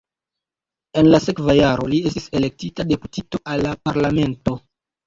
En 1.01 1.09
la 1.11 1.19
sekva 1.27 1.55
jaro 1.59 1.87
li 1.93 2.01
estis 2.11 2.27
elektita 2.41 2.89
deputito 2.95 3.45
al 3.55 3.67
la 3.69 3.79
parlamento. 3.89 4.61